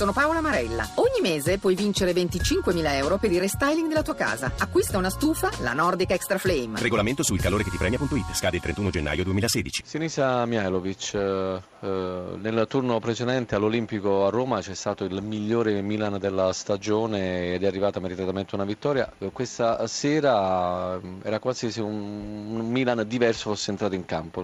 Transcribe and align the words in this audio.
Sono 0.00 0.14
Paola 0.14 0.40
Marella. 0.40 0.88
Ogni 0.94 1.20
mese 1.20 1.58
puoi 1.58 1.74
vincere 1.74 2.12
25.000 2.12 2.94
euro 2.94 3.18
per 3.18 3.30
il 3.32 3.38
restyling 3.38 3.86
della 3.86 4.00
tua 4.00 4.14
casa. 4.14 4.50
Acquista 4.56 4.96
una 4.96 5.10
stufa, 5.10 5.50
la 5.60 5.74
Nordic 5.74 6.12
Extra 6.12 6.38
Flame. 6.38 6.80
Regolamento 6.80 7.22
sul 7.22 7.38
calore 7.38 7.64
che 7.64 7.68
ti 7.68 7.76
premia.it. 7.76 8.32
Scade 8.32 8.56
il 8.56 8.62
31 8.62 8.88
gennaio 8.88 9.24
2016. 9.24 9.82
Sinisa 9.84 10.46
Mihailovic, 10.46 11.12
eh, 11.12 11.60
eh, 11.80 12.22
nel 12.34 12.64
turno 12.66 12.98
precedente 12.98 13.54
all'Olimpico 13.54 14.24
a 14.24 14.30
Roma 14.30 14.62
c'è 14.62 14.74
stato 14.74 15.04
il 15.04 15.20
migliore 15.20 15.82
Milan 15.82 16.18
della 16.18 16.54
stagione 16.54 17.52
ed 17.52 17.62
è 17.62 17.66
arrivata 17.66 18.00
meritatamente 18.00 18.54
una 18.54 18.64
vittoria. 18.64 19.12
Questa 19.30 19.86
sera 19.86 20.94
eh, 20.94 21.00
era 21.24 21.38
quasi 21.40 21.70
se 21.70 21.82
un, 21.82 22.56
un 22.56 22.70
Milan 22.70 23.04
diverso 23.06 23.50
fosse 23.50 23.70
entrato 23.70 23.94
in 23.94 24.06
campo. 24.06 24.40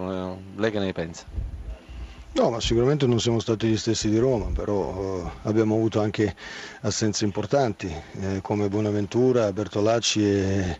Lei 0.55 0.71
che 0.71 0.79
ne 0.81 0.93
pensa? 0.93 1.56
No, 2.37 2.51
ma 2.51 2.61
sicuramente 2.61 3.07
non 3.07 3.19
siamo 3.19 3.41
stati 3.41 3.67
gli 3.67 3.79
stessi 3.79 4.11
di 4.11 4.19
Roma, 4.19 4.51
però 4.53 5.25
eh, 5.25 5.49
abbiamo 5.49 5.75
avuto 5.75 6.03
anche 6.03 6.37
assenze 6.83 7.25
importanti 7.25 7.91
eh, 8.21 8.41
come 8.43 8.69
Bonaventura, 8.69 9.51
Bertolacci 9.55 10.23
e, 10.23 10.79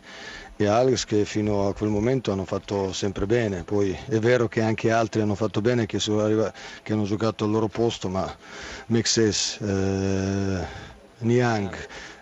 e, 0.55 0.67
Alex 0.67 1.05
che 1.05 1.25
fino 1.25 1.67
a 1.67 1.73
quel 1.73 1.89
momento 1.89 2.31
hanno 2.31 2.45
fatto 2.45 2.93
sempre 2.93 3.25
bene. 3.25 3.63
Poi 3.63 3.89
è 4.07 4.19
vero 4.19 4.47
che 4.47 4.61
anche 4.61 4.91
altri 4.91 5.21
hanno 5.21 5.33
fatto 5.33 5.59
bene 5.59 5.87
che, 5.87 5.97
arriva, 6.11 6.53
che 6.83 6.93
hanno 6.93 7.05
giocato 7.05 7.45
al 7.45 7.49
loro 7.49 7.67
posto, 7.67 8.07
ma 8.07 8.31
Mexes, 8.85 9.57
eh, 9.59 10.63
Niang, 11.21 11.75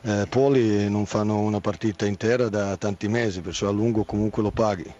eh, 0.03 0.27
Poli 0.29 0.89
non 0.89 1.05
fanno 1.05 1.39
una 1.39 1.59
partita 1.59 2.05
intera 2.05 2.47
da 2.47 2.77
tanti 2.77 3.09
mesi, 3.09 3.41
perciò 3.41 3.67
a 3.67 3.73
lungo 3.73 4.05
comunque 4.05 4.41
lo 4.41 4.51
paghi. 4.51 4.93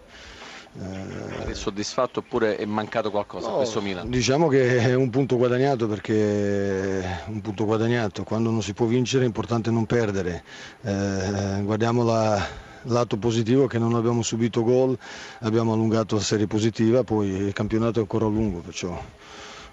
Eh, 0.78 1.50
è 1.50 1.54
soddisfatto 1.54 2.18
oppure 2.20 2.56
è 2.56 2.64
mancato 2.66 3.10
qualcosa 3.10 3.48
no, 3.48 3.56
questo 3.56 3.80
Milan? 3.80 4.10
Diciamo 4.10 4.48
che 4.48 4.78
è 4.78 4.94
un 4.94 5.08
punto 5.08 5.36
guadagnato 5.36 5.86
perché 5.86 7.22
un 7.26 7.40
punto 7.40 7.64
guadagnato. 7.64 8.24
Quando 8.24 8.50
non 8.50 8.62
si 8.62 8.74
può 8.74 8.86
vincere 8.86 9.24
è 9.24 9.26
importante 9.26 9.70
non 9.70 9.86
perdere. 9.86 10.42
Eh, 10.82 11.60
guardiamo 11.62 12.02
la, 12.04 12.46
lato 12.82 13.16
positivo 13.16 13.66
che 13.66 13.78
non 13.78 13.94
abbiamo 13.94 14.22
subito 14.22 14.62
gol, 14.62 14.96
abbiamo 15.40 15.72
allungato 15.72 16.16
la 16.16 16.22
serie 16.22 16.46
positiva, 16.46 17.04
poi 17.04 17.28
il 17.28 17.52
campionato 17.52 17.98
è 17.98 18.02
ancora 18.02 18.26
lungo, 18.26 18.60
perciò 18.60 19.00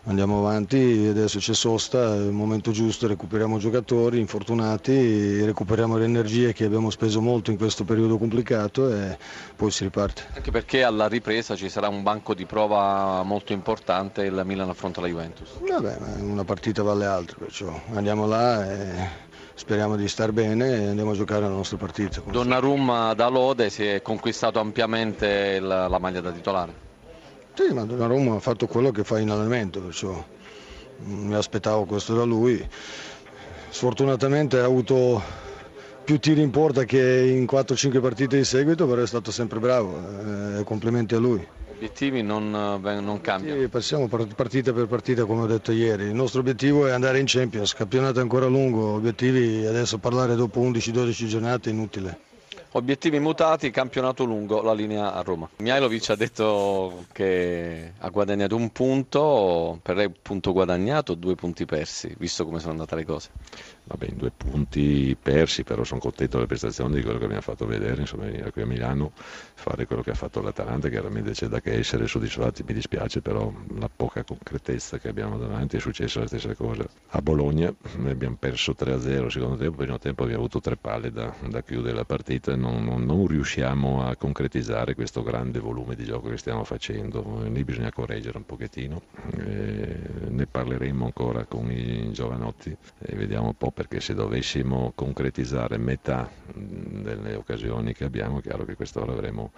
andiamo 0.05 0.39
avanti, 0.39 1.07
adesso 1.09 1.39
c'è 1.39 1.53
sosta, 1.53 2.13
è 2.15 2.17
il 2.17 2.31
momento 2.31 2.71
giusto, 2.71 3.07
recuperiamo 3.07 3.57
giocatori 3.57 4.19
infortunati, 4.19 5.43
recuperiamo 5.43 5.97
le 5.97 6.05
energie 6.05 6.53
che 6.53 6.65
abbiamo 6.65 6.89
speso 6.89 7.21
molto 7.21 7.51
in 7.51 7.57
questo 7.57 7.83
periodo 7.83 8.17
complicato 8.17 8.93
e 8.93 9.17
poi 9.55 9.71
si 9.71 9.83
riparte. 9.83 10.23
Anche 10.35 10.51
perché 10.51 10.83
alla 10.83 11.07
ripresa 11.07 11.55
ci 11.55 11.69
sarà 11.69 11.87
un 11.87 12.03
banco 12.03 12.33
di 12.33 12.45
prova 12.45 13.23
molto 13.23 13.53
importante, 13.53 14.23
il 14.23 14.41
Milan 14.45 14.69
affronta 14.69 14.99
la 15.01 15.07
Juventus. 15.07 15.49
Vabbè, 15.59 15.97
una 16.19 16.43
partita 16.43 16.83
vale 16.83 17.05
altre, 17.05 17.37
perciò 17.39 17.73
andiamo 17.93 18.27
là 18.27 18.69
e 18.69 19.31
speriamo 19.55 19.95
di 19.95 20.07
star 20.07 20.31
bene 20.31 20.81
e 20.81 20.87
andiamo 20.87 21.11
a 21.11 21.15
giocare 21.15 21.41
la 21.41 21.49
nostra 21.49 21.77
partita. 21.77 22.21
Donnarumma 22.29 23.13
da 23.13 23.27
Lode 23.29 23.69
si 23.69 23.85
è 23.85 24.01
conquistato 24.01 24.59
ampiamente 24.59 25.59
la, 25.59 25.87
la 25.87 25.99
maglia 25.99 26.19
da 26.21 26.31
titolare. 26.31 26.91
Sì, 27.55 27.71
ma 27.71 27.83
Donnarumma 27.85 28.35
ha 28.35 28.39
fatto 28.39 28.65
quello 28.65 28.91
che 28.91 29.03
fa 29.03 29.19
in 29.19 29.29
allenamento, 29.29 29.79
perciò 29.79 30.25
mi 31.05 31.35
aspettavo 31.35 31.85
questo 31.85 32.15
da 32.15 32.23
lui. 32.23 32.67
Sfortunatamente 33.69 34.59
ha 34.59 34.65
avuto 34.65 35.21
più 36.03 36.19
tiri 36.19 36.41
in 36.41 36.49
porta 36.49 36.83
che 36.83 36.99
in 36.99 37.45
4-5 37.45 38.01
partite 38.01 38.37
di 38.37 38.43
seguito, 38.43 38.87
però 38.87 39.01
è 39.01 39.07
stato 39.07 39.31
sempre 39.31 39.59
bravo, 39.59 39.97
eh, 40.59 40.63
complimenti 40.63 41.15
a 41.15 41.19
lui. 41.19 41.47
Obiettivi 41.75 42.21
non, 42.21 42.49
non 42.49 43.21
cambiano? 43.21 43.59
Sì, 43.59 43.67
passiamo 43.67 44.07
partita 44.07 44.73
per 44.73 44.87
partita 44.87 45.25
come 45.25 45.41
ho 45.41 45.47
detto 45.47 45.71
ieri, 45.71 46.05
il 46.05 46.13
nostro 46.13 46.39
obiettivo 46.39 46.87
è 46.87 46.91
andare 46.91 47.19
in 47.19 47.25
Champions, 47.27 47.73
campionato 47.73 48.19
è 48.19 48.21
ancora 48.21 48.47
lungo, 48.47 48.93
obiettivi 48.93 49.65
adesso 49.65 49.97
parlare 49.97 50.35
dopo 50.35 50.59
11-12 50.61 51.27
giornate 51.27 51.69
è 51.69 51.73
inutile. 51.73 52.31
Obiettivi 52.75 53.19
mutati, 53.19 53.69
campionato 53.69 54.23
lungo, 54.23 54.63
la 54.63 54.73
linea 54.73 55.13
a 55.13 55.21
Roma. 55.21 55.47
Mihailovic 55.57 56.09
ha 56.09 56.15
detto 56.15 57.05
che 57.11 57.93
ha 57.99 58.09
guadagnato 58.09 58.55
un 58.55 58.71
punto, 58.71 59.77
per 59.83 59.95
lei 59.95 60.07
un 60.07 60.13
punto 60.19 60.51
guadagnato, 60.53 61.13
due 61.13 61.35
punti 61.35 61.65
persi, 61.65 62.15
visto 62.17 62.45
come 62.45 62.57
sono 62.57 62.71
andate 62.71 62.95
le 62.95 63.05
cose. 63.05 63.29
Vabbè, 63.83 64.07
due 64.13 64.31
punti 64.35 65.15
persi, 65.21 65.63
però 65.63 65.83
sono 65.83 65.99
contento 65.99 66.37
delle 66.37 66.47
prestazioni 66.47 66.95
di 66.95 67.03
quello 67.03 67.19
che 67.19 67.25
abbiamo 67.25 67.43
fatto 67.43 67.67
vedere, 67.67 68.01
insomma 68.01 68.23
venire 68.25 68.49
qui 68.49 68.63
a 68.63 68.65
Milano, 68.65 69.11
fare 69.13 69.85
quello 69.85 70.01
che 70.01 70.09
ha 70.09 70.15
fatto 70.15 70.41
l'Atalanta, 70.41 70.89
chiaramente 70.89 71.31
c'è 71.33 71.47
da 71.47 71.61
che 71.61 71.73
essere 71.77 72.07
soddisfatti, 72.07 72.63
mi 72.65 72.73
dispiace, 72.73 73.21
però 73.21 73.53
la 73.77 73.89
poca 73.95 74.23
concretezza 74.23 74.97
che 74.97 75.09
abbiamo 75.09 75.37
davanti 75.37 75.77
è 75.77 75.79
successa 75.79 76.21
la 76.21 76.27
stessa 76.27 76.55
cosa. 76.55 76.83
A 77.09 77.21
Bologna 77.21 77.71
abbiamo 78.07 78.37
perso 78.39 78.73
3-0 78.75 79.27
secondo 79.27 79.57
tempo, 79.57 79.77
primo 79.77 79.99
tempo 79.99 80.23
abbiamo 80.23 80.39
avuto 80.41 80.59
tre 80.59 80.75
palle 80.75 81.11
da, 81.11 81.31
da 81.47 81.61
chiudere 81.61 81.95
la 81.95 82.05
partita 82.05 82.51
non, 82.63 82.83
non, 82.85 83.03
non, 83.03 83.27
riusciamo 83.27 84.05
a 84.05 84.15
concretizzare 84.15 84.95
questo 84.95 85.21
grande 85.21 85.59
volume 85.59 85.95
di 85.95 86.05
gioco 86.05 86.29
che 86.29 86.37
stiamo 86.37 86.63
facendo, 86.63 87.43
lì 87.47 87.63
bisogna 87.63 87.91
correggere 87.91 88.37
un 88.37 88.45
pochettino, 88.45 89.01
e 89.37 89.99
ne 90.29 90.45
parleremo 90.47 91.03
ancora 91.03 91.43
con 91.45 91.69
i 91.69 92.11
giovanotti 92.13 92.75
e 92.99 93.15
vediamo 93.15 93.47
un 93.47 93.57
po' 93.57 93.71
perché 93.71 93.99
se 93.99 94.13
dovessimo 94.13 94.93
concretizzare 94.95 95.77
metà 95.77 96.29
delle 96.53 97.35
occasioni 97.35 97.93
che 97.93 98.05
abbiamo, 98.05 98.39
è 98.39 98.41
chiaro 98.41 98.63
che 98.63 98.75
quest'ora 98.75 99.11
avremo 99.11 99.51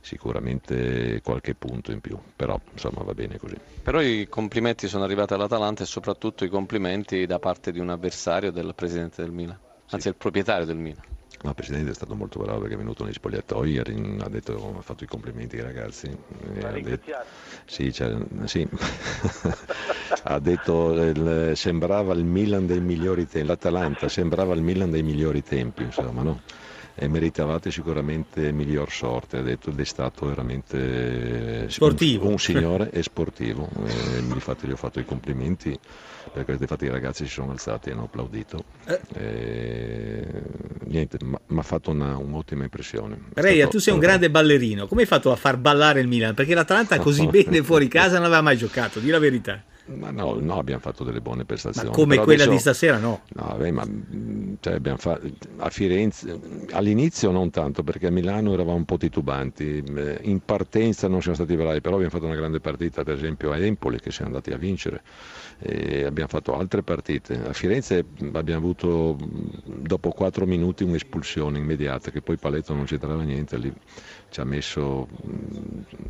sicuramente 0.00 1.20
qualche 1.22 1.54
punto 1.54 1.90
in 1.90 2.00
più, 2.00 2.18
però 2.36 2.58
insomma 2.72 3.02
va 3.02 3.14
bene 3.14 3.38
così. 3.38 3.56
Però 3.82 4.00
i 4.00 4.26
complimenti 4.28 4.86
sono 4.86 5.04
arrivati 5.04 5.34
all'Atalanta 5.34 5.82
e 5.82 5.86
soprattutto 5.86 6.44
i 6.44 6.48
complimenti 6.48 7.26
da 7.26 7.38
parte 7.38 7.72
di 7.72 7.80
un 7.80 7.90
avversario 7.90 8.52
del 8.52 8.72
presidente 8.74 9.22
del 9.22 9.32
Milan, 9.32 9.58
anzi 9.86 10.02
sì. 10.02 10.08
il 10.08 10.16
proprietario 10.16 10.64
del 10.64 10.76
Milan. 10.76 11.11
No, 11.42 11.48
il 11.48 11.54
Presidente 11.56 11.90
è 11.90 11.94
stato 11.94 12.14
molto 12.14 12.38
bravo 12.38 12.60
perché 12.60 12.74
è 12.74 12.78
venuto 12.78 13.02
negli 13.02 13.14
spogliatoi, 13.14 13.78
ha, 13.78 14.28
detto, 14.28 14.74
ha 14.78 14.80
fatto 14.80 15.02
i 15.02 15.08
complimenti 15.08 15.56
ai 15.56 15.62
ragazzi. 15.62 16.16
Ha 16.62 16.70
detto, 16.70 17.12
sì, 17.64 17.92
cioè, 17.92 18.16
sì. 18.44 18.68
ha 20.22 20.38
detto 20.38 20.92
il, 21.02 21.52
sembrava 21.56 22.14
il 22.14 22.24
Milan 22.24 22.66
dei 22.66 22.80
migliori 22.80 23.26
tempi, 23.26 23.48
l'Atalanta 23.48 24.08
sembrava 24.08 24.54
il 24.54 24.62
Milan 24.62 24.92
dei 24.92 25.02
migliori 25.02 25.42
tempi, 25.42 25.82
insomma, 25.82 26.22
no? 26.22 26.40
E 26.94 27.08
meritavate 27.08 27.70
sicuramente 27.70 28.52
miglior 28.52 28.90
sorte, 28.90 29.38
ha 29.38 29.42
detto 29.42 29.70
ed 29.70 29.80
è 29.80 29.84
stato 29.84 30.26
veramente 30.26 31.68
sportivo. 31.68 32.26
Un, 32.26 32.32
un 32.32 32.38
signore 32.38 32.90
e 32.90 33.02
sportivo, 33.02 33.68
e, 33.86 34.18
infatti 34.18 34.66
gli 34.66 34.72
ho 34.72 34.76
fatto 34.76 35.00
i 35.00 35.04
complimenti 35.04 35.78
perché 36.32 36.52
infatti 36.52 36.84
i 36.84 36.88
ragazzi 36.88 37.26
si 37.26 37.32
sono 37.32 37.52
alzati 37.52 37.88
e 37.88 37.92
hanno 37.92 38.04
applaudito. 38.04 38.64
Eh. 38.86 39.00
E, 39.14 40.26
niente, 40.84 41.18
mi 41.20 41.58
ha 41.58 41.62
fatto 41.62 41.90
una, 41.90 42.16
un'ottima 42.16 42.62
impressione. 42.62 43.18
Reia, 43.34 43.68
tu 43.68 43.78
sei 43.78 43.92
un 43.92 44.00
grande 44.00 44.30
ballerino, 44.30 44.86
come 44.86 45.02
hai 45.02 45.06
fatto 45.06 45.32
a 45.32 45.36
far 45.36 45.56
ballare 45.56 46.00
il 46.00 46.08
Milan? 46.08 46.34
Perché 46.34 46.54
l'Atalanta 46.54 46.98
così 46.98 47.26
bene 47.28 47.62
fuori 47.62 47.88
casa 47.88 48.16
non 48.16 48.26
aveva 48.26 48.42
mai 48.42 48.56
giocato, 48.56 49.00
di 49.00 49.10
la 49.10 49.18
verità. 49.18 49.62
Ma 49.84 50.12
no, 50.12 50.38
no, 50.38 50.58
abbiamo 50.58 50.80
fatto 50.80 51.02
delle 51.02 51.20
buone 51.20 51.44
prestazioni. 51.44 51.88
Ma 51.88 51.94
come 51.94 52.16
quella 52.18 52.44
adesso, 52.44 52.50
di 52.50 52.58
stasera 52.58 52.98
no? 52.98 53.22
No, 53.32 53.46
vabbè, 53.46 53.70
ma 53.72 53.84
cioè, 54.60 54.80
fatto, 54.96 55.28
a 55.56 55.70
Firenze 55.70 56.38
all'inizio 56.70 57.32
non 57.32 57.50
tanto 57.50 57.82
perché 57.82 58.06
a 58.06 58.10
Milano 58.10 58.52
eravamo 58.52 58.76
un 58.76 58.84
po' 58.84 58.96
titubanti, 58.96 59.82
in 60.22 60.40
partenza 60.44 61.08
non 61.08 61.20
siamo 61.20 61.36
stati 61.36 61.56
bravi, 61.56 61.80
però 61.80 61.96
abbiamo 61.96 62.12
fatto 62.12 62.26
una 62.26 62.36
grande 62.36 62.60
partita 62.60 63.02
per 63.02 63.14
esempio 63.14 63.50
a 63.50 63.58
Empoli 63.58 63.98
che 63.98 64.12
siamo 64.12 64.30
andati 64.30 64.52
a 64.52 64.56
vincere 64.56 65.02
e 65.58 66.04
abbiamo 66.04 66.28
fatto 66.28 66.56
altre 66.56 66.84
partite. 66.84 67.42
A 67.44 67.52
Firenze 67.52 68.04
abbiamo 68.32 68.60
avuto 68.60 69.18
dopo 69.64 70.10
quattro 70.10 70.46
minuti 70.46 70.84
un'espulsione 70.84 71.58
immediata 71.58 72.12
che 72.12 72.22
poi 72.22 72.36
Paletto 72.36 72.72
non 72.72 72.84
c'entrava 72.84 73.22
niente 73.22 73.56
lì 73.58 73.72
ci 74.32 74.40
ha 74.40 74.44
messo 74.44 75.06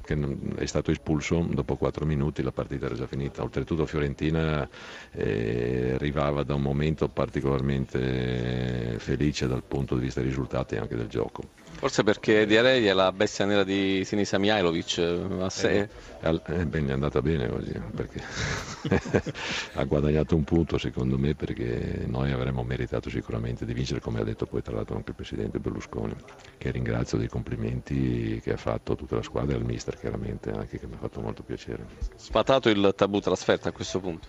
che 0.05 0.17
è 0.55 0.65
stato 0.67 0.93
espulso 0.93 1.45
dopo 1.51 1.75
quattro 1.75 2.07
minuti, 2.07 2.43
la 2.43 2.53
partita 2.53 2.87
era 2.87 2.95
già 2.95 3.09
finita. 3.09 3.43
Oltretutto 3.63 3.87
Fiorentina 3.87 4.69
eh, 5.13 5.93
arrivava 5.95 6.43
da 6.43 6.55
un 6.55 6.63
momento 6.63 7.09
particolarmente 7.09 8.97
felice 8.99 9.47
dal 9.47 9.63
punto 9.63 9.95
di 9.95 10.03
vista 10.03 10.21
dei 10.21 10.29
risultati 10.29 10.75
e 10.75 10.79
anche 10.79 10.97
del 10.97 11.07
gioco. 11.07 11.62
Forse 11.83 12.05
perché 12.05 12.47
Diarei 12.47 12.87
è 12.87 12.93
la 12.93 13.11
bestia 13.11 13.45
nera 13.45 13.65
di 13.65 14.05
Sinisa 14.05 14.39
Mihailovic 14.39 14.99
a 15.41 15.51
sé. 15.51 15.89
Eh, 16.21 16.41
eh, 16.47 16.65
beh, 16.65 16.87
è 16.87 16.93
andata 16.93 17.21
bene 17.21 17.49
così, 17.49 17.73
perché 17.93 18.23
ha 19.75 19.83
guadagnato 19.83 20.37
un 20.37 20.45
punto 20.45 20.79
secondo 20.79 21.19
me 21.19 21.35
perché 21.35 22.05
noi 22.07 22.31
avremmo 22.31 22.63
meritato 22.63 23.11
sicuramente 23.11 23.65
di 23.65 23.75
vincere, 23.75 23.99
come 23.99 24.21
ha 24.21 24.23
detto 24.23 24.47
poi 24.47 24.63
tra 24.63 24.77
l'altro 24.77 24.95
anche 24.95 25.11
il 25.11 25.17
Presidente 25.17 25.59
Berlusconi, 25.59 26.15
che 26.57 26.71
ringrazio 26.71 27.19
dei 27.19 27.27
complimenti 27.27 28.41
che 28.41 28.53
ha 28.53 28.57
fatto 28.57 28.93
a 28.93 28.95
tutta 28.95 29.17
la 29.17 29.23
squadra 29.23 29.57
e 29.57 29.59
al 29.59 29.65
mister 29.65 29.99
chiaramente, 29.99 30.53
anche 30.53 30.79
che 30.79 30.87
mi 30.87 30.95
ha 30.95 30.99
fatto 30.99 31.21
molto 31.21 31.43
piacere. 31.43 31.85
Spatato 32.15 32.69
il 32.69 32.93
tabù 32.97 33.19
trasferta 33.19 33.71
a 33.71 33.73
questo 33.73 33.99
punto? 33.99 34.29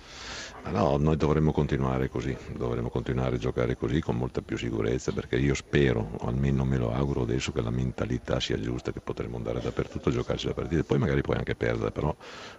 No, 0.71 0.97
noi 0.97 1.17
dovremmo 1.17 1.51
continuare 1.51 2.09
così, 2.09 2.35
dovremmo 2.55 2.89
continuare 2.89 3.35
a 3.35 3.37
giocare 3.37 3.75
così 3.75 3.99
con 3.99 4.15
molta 4.15 4.41
più 4.41 4.57
sicurezza 4.57 5.11
perché 5.11 5.35
io 5.35 5.53
spero, 5.53 6.15
o 6.19 6.27
almeno 6.27 6.63
me 6.63 6.77
lo 6.77 6.91
auguro 6.93 7.23
adesso, 7.23 7.42
che 7.51 7.61
la 7.61 7.69
mentalità 7.69 8.39
sia 8.39 8.59
giusta, 8.59 8.91
che 8.91 8.99
potremo 8.99 9.37
andare 9.37 9.59
dappertutto 9.59 10.09
a 10.09 10.11
giocarci 10.11 10.47
la 10.47 10.53
partita, 10.53 10.83
poi 10.83 10.97
magari 10.97 11.21
puoi 11.21 11.37
anche 11.37 11.55
perdere, 11.55 11.91
però 11.91 12.15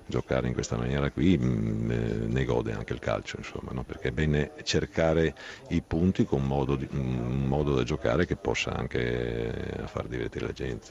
giocare 0.07 0.47
in 0.49 0.55
questa 0.55 0.77
maniera 0.77 1.11
qui 1.11 1.39
mh, 1.39 1.45
mm, 1.45 1.91
eh, 1.91 1.97
ne 2.27 2.45
gode 2.45 2.73
anche 2.73 2.93
il 2.93 2.99
calcio, 2.99 3.37
insomma, 3.39 3.73
no? 3.73 3.85
perché 3.85 4.09
è 4.09 4.13
bene 4.13 4.53
cercare 4.63 5.35
i 5.69 5.81
punti 5.81 6.25
con 6.25 6.45
modo, 6.45 6.77
di, 6.77 6.87
un 6.91 7.45
modo 7.47 7.75
da 7.75 7.83
giocare 7.83 8.27
che 8.27 8.37
possa 8.37 8.75
anche 8.75 9.85
far 9.87 10.07
divertire 10.07 10.47
la 10.47 10.53
gente. 10.53 10.83